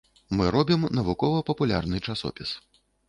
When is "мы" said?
0.37-0.45